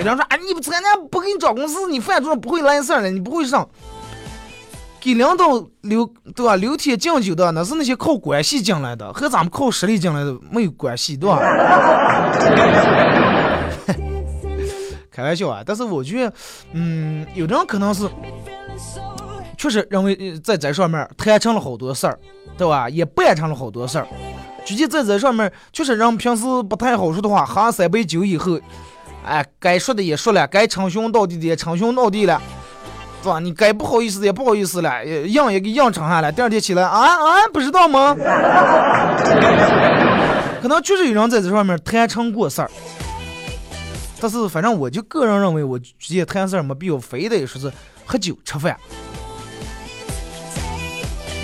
[0.03, 3.65] 人说啊，你不参加不给你涨工资，你饭桌不会来事儿了，你不会上。
[5.03, 6.55] 给领导留对吧？
[6.55, 11.39] 留天敬酒的那是那些靠关系进来的，和咱们靠实力进来的没有关系，对吧？
[15.11, 15.61] 开玩笑啊！
[15.65, 16.33] 但是我觉得，
[16.71, 18.09] 嗯，有的人可能是
[19.57, 22.17] 确实认为在这上面谈成了好多事儿，
[22.57, 22.89] 对吧？
[22.89, 24.07] 也办成了好多事儿。
[24.63, 28.57] 具体在这上面，确实人平时不太好说的话，喝三杯酒以后，
[29.25, 32.41] 哎，该说的也说了，该称兄道弟的也称兄道弟了。
[33.23, 33.39] 是吧？
[33.39, 36.29] 你该不好意思的也不好意思了，硬也给硬撑下来。
[36.29, 38.13] 第二天起来，啊啊，不知道吗？
[40.61, 42.69] 可能确实有人在这上面谈成过事儿，
[44.19, 47.71] 但是反正我就个人认为，我直接谈事儿没必要，非得说是
[48.05, 48.77] 喝酒吃饭。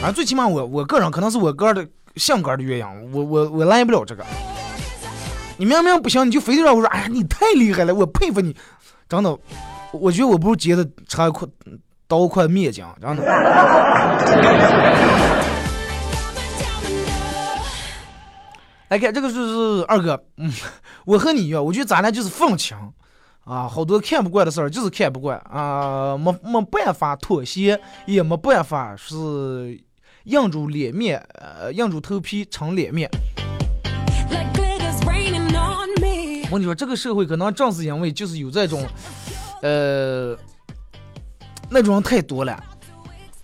[0.03, 4.25] 啊，最起码我我个人可能是我个人的性格的原因，我我我来不了这个。
[5.57, 8.53] 你明明不行，你就非得让我说，哎呀，你太厉害了，我佩服你，
[9.07, 9.37] 真的。
[9.91, 11.47] 我觉得我不如接的差一块
[12.07, 13.23] 刀快灭将，真的。
[18.89, 19.33] 来看这个就
[19.77, 20.51] 是二哥，嗯，
[21.05, 22.75] 我和你一样，我觉得咱俩就是放情
[23.45, 29.79] 啊，好多看不惯的事儿就是看不惯啊，没没办法妥协，也没办法是
[30.23, 33.09] 硬住脸面，呃，硬住头皮撑脸面。
[36.51, 38.83] 我跟你说，这个社会可能正是因为就是有这种，
[39.61, 40.35] 呃，
[41.69, 42.57] 那种人太多了，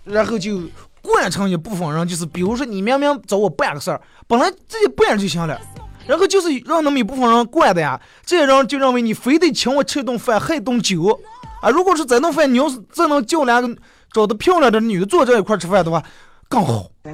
[0.04, 0.60] 然后就
[1.02, 5.60] 惯成一部分人，就是比如说你明明找我办个事儿，本来自己办就行了，
[6.06, 11.20] 然后就是让那么一部分人惯的呀，这些人就认为你非得请我吃一顿饭，喝一顿酒
[11.60, 11.70] 啊。
[11.70, 13.76] 如果是这顿饭你要是真能叫两个
[14.12, 16.02] 找的漂亮的女的坐这一块吃饭的话，
[16.48, 16.90] 更好。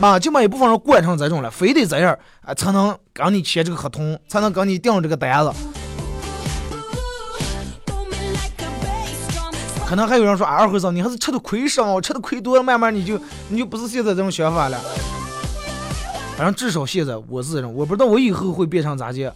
[0.00, 5.50] 啊，就把一部分人惯成这种了，非得这样啊才能跟你签这个合同，才能跟你订这个单子。
[9.94, 13.16] 可能还有人说啊，二和尚你还是吃的亏少，吃的亏多了，慢慢你就
[13.48, 14.76] 你就不是现在这种想法了。
[16.36, 19.32] 反正至少现在我是这种，我不知道我以后会变成咋介，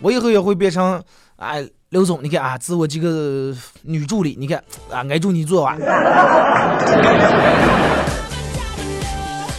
[0.00, 1.02] 我以后也会变成
[1.34, 3.52] 哎，刘总，你看啊，自我这个
[3.82, 5.76] 女助理，你看啊，挨住你做完。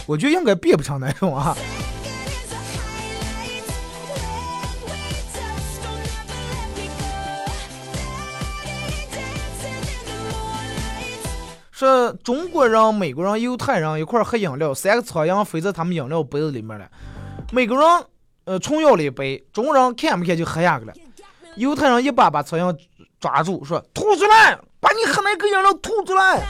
[0.06, 1.54] 我觉得应该变不成那种啊。
[11.74, 16.86] 说中国人、美国人、犹太人一块儿喝饮料，三个苍蝇飞在他们饮料杯子里面了。
[17.50, 17.84] 美国人
[18.44, 20.92] 呃冲要了一杯，中国人看不看就喝下去了。
[21.56, 22.78] 犹太人一把把苍蝇
[23.18, 26.40] 抓住，说吐出来，把你喝那个饮料吐出来。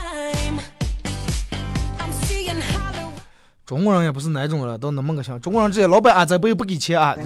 [3.65, 5.41] 中国人也不是那种了，都那么个想。
[5.41, 7.17] 中国人直接老板啊，这杯不给钱啊。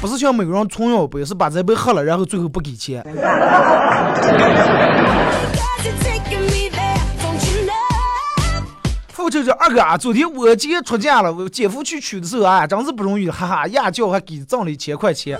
[0.00, 3.02] 不是像美国人冲要杯是把这杯喝了然后最后不给钱？
[9.08, 15.36] 复仇者二哥啊昨天我姐出嫁了我姐夫去取的时候啊真是不容易哈哈压叫还给挣了一千块钱。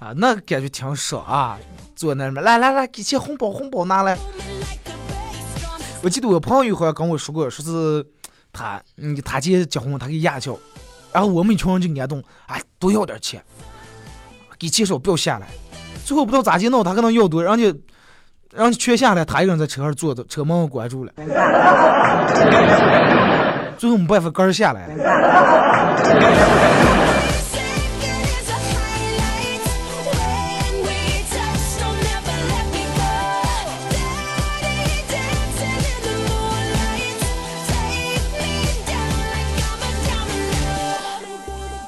[0.00, 1.58] 啊那感觉挺爽啊
[1.94, 4.16] 坐那儿来来来给钱红包红包拿来。
[6.02, 8.04] 我记得我朋友好像跟我说过说是
[8.56, 10.58] 他，嗯，他姐结婚，他给压轿，
[11.12, 13.42] 然后我们一群人就感动，哎，多要点钱，
[14.58, 15.46] 给介绍不要下来，
[16.04, 17.64] 最后不知道咋介闹，他可能要多，人家，
[18.52, 21.12] 人家全下来，他一个人在车上坐着，车门关住了，
[23.76, 24.94] 最后没办法，杆儿下来了。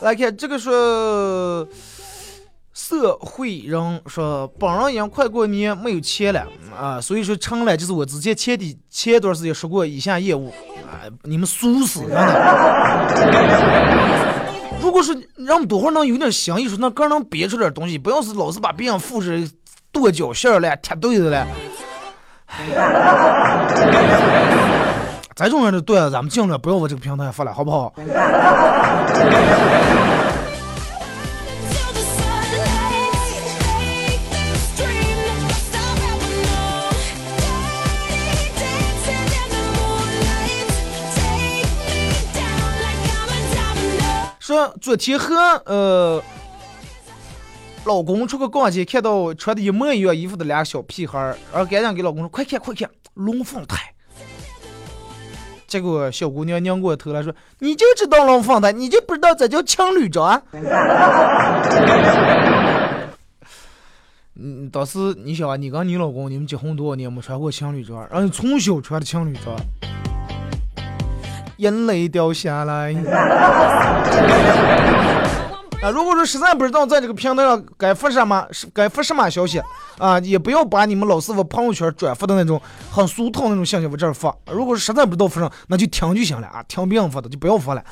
[0.09, 1.69] 来看这个说，
[2.73, 10.49] 社会人说，本人已经快过年没有钱了啊，所以说成了就是我之前前的前一段时间说过以下业务
[10.91, 13.19] 啊，你们俗死真的。
[14.81, 19.47] 如果说让多会儿能有点新意，说那个能憋出点东西，不要是老是把别人复制
[19.93, 21.47] 跺脚线儿了、贴对子了。
[25.45, 27.95] 这种人的段子咱们尽量不要往这个平台发了，好不好.
[44.41, 45.35] 说昨天和
[45.67, 46.23] 呃
[47.85, 53.77] 老公出去逛街，看到穿的一模一样衣服的俩小屁孩儿，然后赶紧给老公说：“快看快看，龙凤胎。”
[55.69, 60.43] 结果小姑娘拧过头来说：“你就知道龙凤的，你就不知道这叫情侣装。
[64.41, 69.55] ”嗯，当时你想啊，你跟你老公，你们结婚多少年没穿过情侣装，然后从小穿的情侣装，
[71.59, 72.95] 眼泪掉下来。
[75.81, 79.63] 啊，如果说实在不知道在这个平台上该发什么，是该发什么消息
[79.99, 82.61] 啊，也不要把你们老师傅朋友圈转发的那种
[82.91, 84.35] 很俗套那种信息往这儿发。
[84.51, 87.85] 如果是实在不知道发上，那就听就行了啊，听别人发的就不要发了。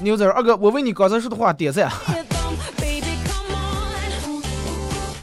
[0.00, 1.88] 牛仔二哥，我为你刚才说的话点赞，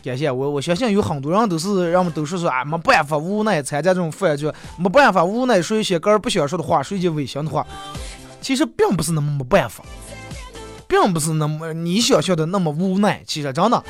[0.04, 0.50] 感谢我。
[0.50, 7.66] 我相信有很多人都是人们都是说啊，没办法无奈参加这种饭局，没办法无奈说一些个人不想说的话，说一些违心的话。
[8.41, 9.84] 其实并不是那么没办法，
[10.88, 13.22] 并不是那么你想象的那么无奈。
[13.28, 13.84] 其实真的。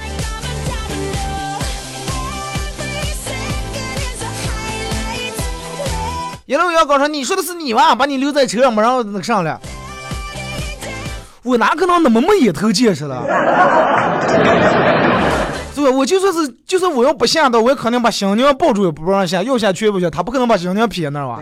[6.47, 7.93] 一路遥高说：“你说的是你吧？
[7.93, 9.59] 把你留在车上，没让那个上来。
[11.43, 13.23] 我哪可能那么没眼头见识了？
[15.79, 15.91] 对？
[15.91, 21.41] 我就说是，就算我要不下的，我也肯定把新娘抱住也不让下，要下去也不行，他不可能把新娘撇那吧？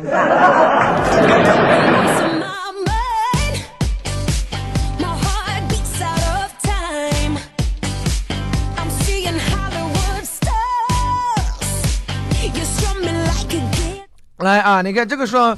[14.37, 15.57] 来啊，你看这个说。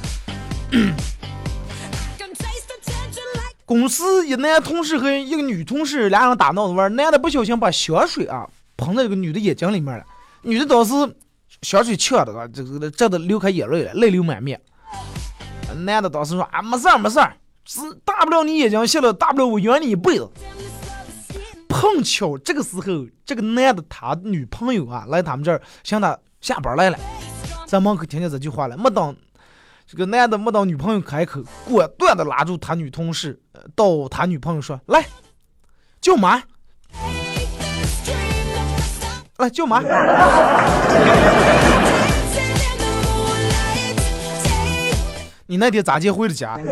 [3.66, 8.48] 公司一男同事和一个女同事俩人打闹着玩，男的不小心把血水啊
[8.80, 10.04] 喷在一个女的眼睛里面了，
[10.42, 10.94] 女的当时
[11.62, 14.60] 小水呛的，这个这都流开眼泪了，泪流满面。
[15.86, 20.28] 男的当时说啊，没事儿没事儿，是大不了你眼睛瞎了，大不了我养你一辈子。
[21.68, 26.98] 碰巧这个时候，这个男的他女朋友啊来他们这儿向他下班来了，
[27.68, 29.16] 在门口听见这句话了，没等
[29.86, 35.06] 这个男的没等女朋友开口，果断的拉住他女同事，呃到他女朋友说：“来，
[36.02, 36.42] 叫妈，
[39.40, 39.82] 来叫妈。
[45.48, 46.68] 你那天咋结回的家？me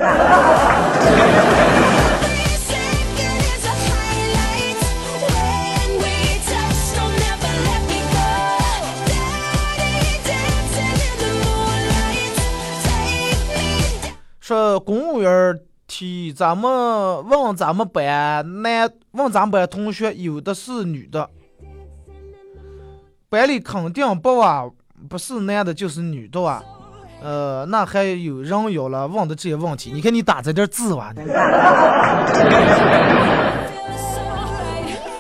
[2.68, 4.78] second is a highlight.
[5.24, 8.28] When we touch, don't never let me go.
[9.08, 12.36] Daddy dancing in the moonlight.
[12.84, 14.12] Take me
[14.42, 16.70] 说公务员儿提咱们
[17.28, 21.30] 问咱们班男问咱们班同学有的是女的，
[23.30, 24.64] 班里肯定不啊，
[25.10, 26.64] 不是男的就是女的啊。
[27.22, 31.24] 呃，那还有人有了问的这些问题，你看你打这点字哇，你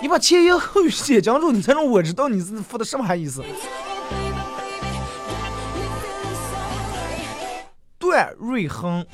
[0.02, 3.44] 你把前言后语写清楚，你才让我知道你是说的什么意思。
[7.98, 9.06] 段瑞亨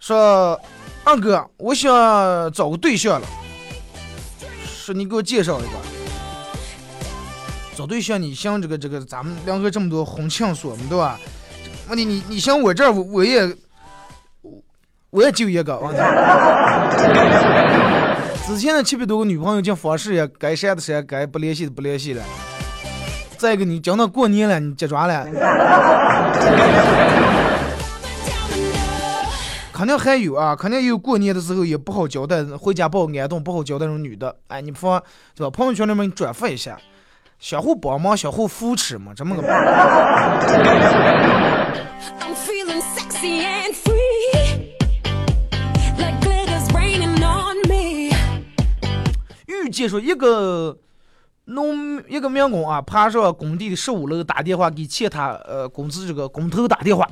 [0.00, 0.60] 说
[1.04, 3.26] ：“二哥，我想找个对象了，
[4.86, 5.70] 说你给我介绍一个。
[7.74, 11.18] 找对象，你像这个这个，咱们两个这么多婚庆所嘛，对吧？
[11.88, 13.44] 问题你你像我这儿，我也
[14.42, 14.52] 我
[15.10, 15.76] 我也就一个。
[15.76, 16.00] 问 题
[18.46, 22.22] 之前的七百多个女朋友，这方式也该删的删，该不联系的不联系了。
[23.36, 25.26] 再一个，你讲到过年了，你结抓了，
[29.76, 34.34] 肯定还有啊，肯定有过年的时候也不好交代，回家不好安顿，不好交代那种女的。
[34.48, 35.02] 哎，你不妨
[35.34, 35.50] 对吧？
[35.50, 36.80] 朋友圈里面你转发一下，
[37.38, 39.42] 相互帮忙，相互扶持嘛，这么个。
[47.68, 48.14] Me.
[49.46, 50.78] 预计说一个
[51.44, 57.06] 农一个民工啊，爬上工地的十五楼打电话给欠他呃工资这个工头打电话。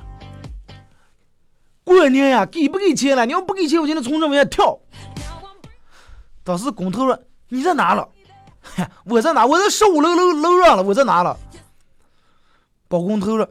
[1.85, 3.27] 过年呀，给不给钱了？
[3.27, 4.79] 你要不给钱，我今天从这往下跳。
[6.43, 7.19] 当时工头说
[7.49, 8.09] ：“你在哪了？”，
[9.05, 9.47] 我在哪？
[9.47, 11.37] 我在十五楼楼楼上了，我在哪了？
[12.89, 13.49] 包工头说：“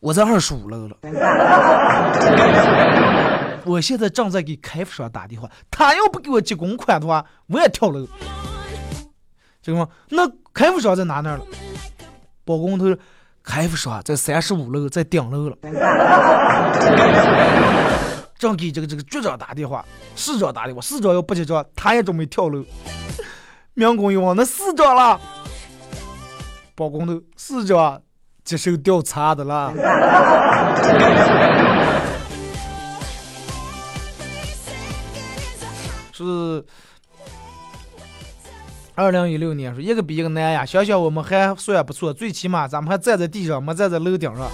[0.00, 0.96] 我在二十五楼了。
[3.64, 8.06] ”我现在正在给开发商打电话，他要不给我结公款的话，我也跳楼。
[9.62, 11.44] 这个吗，那开发商在哪那儿了？
[12.44, 12.84] 包工头，
[13.44, 15.56] 开发商在三十五楼，在顶楼了。
[18.38, 19.84] 正给这个这个局长打电话，
[20.16, 22.64] 市长打电话，市长要不接着，他也准备跳楼。
[23.74, 25.20] 民工一问，那市长了。
[26.74, 28.00] 包工头，市长
[28.42, 29.72] 接受调查的了。
[36.12, 36.64] 是
[38.96, 40.64] 二零一六年，说一个比一个难呀。
[40.64, 44.48] 想想我们还算不错，最起码咱们还站在地上，没站在楼顶上。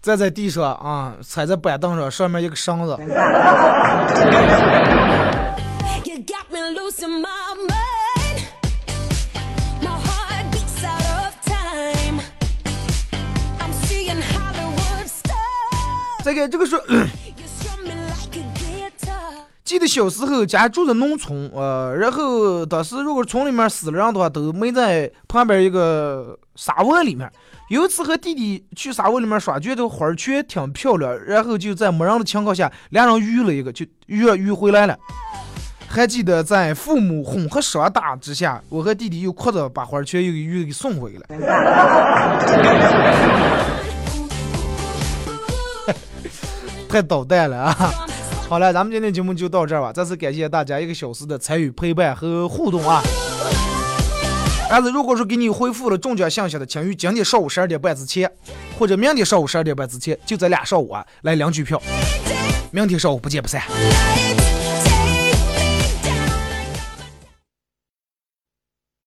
[0.00, 2.96] 站在地上啊，踩在板凳上，上面一个绳子。
[6.04, 7.28] You got me losing my
[19.64, 27.26] 记得小时候家住在农村，呃，然后当时如果村里面死了人的话，都埋在旁边一个沙窝里面。
[27.70, 34.94] 有一次和弟弟去沙窝里面耍，觉得花儿圈挺漂亮，然后就在没人的情况下，两人遇了一个，就遇遇回来了。
[35.88, 41.46] 还记得在父母哄和耍打之下，我和弟弟又哭着把花儿圈又给又给送回来了。
[46.86, 47.74] 太捣蛋了啊！
[48.46, 49.92] 好了，咱们今天节目就到这儿吧。
[49.92, 53.02] 再次感谢大家一个小时的参与、陪伴和互动啊！
[54.70, 58.30] 但是如果说给你回复了中奖信息的，请于今天上午十二点半之前，
[58.78, 61.80] 或者明天上午十二点半之前，就这俩上午啊来领取票。
[62.70, 63.62] 明天上午不见不散。